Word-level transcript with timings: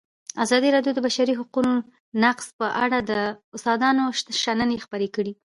ازادي 0.43 0.69
راډیو 0.75 0.93
د 0.95 0.97
د 1.03 1.05
بشري 1.07 1.33
حقونو 1.39 1.71
نقض 2.23 2.47
په 2.59 2.67
اړه 2.83 2.99
د 3.11 3.11
استادانو 3.55 4.03
شننې 4.43 4.77
خپرې 4.85 5.07
کړي. 5.15 5.33